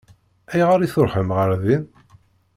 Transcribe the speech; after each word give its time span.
Ayɣer 0.51 0.79
i 0.81 0.87
tṛuḥem 0.93 1.29
ɣer 1.37 1.49
din? 1.63 1.83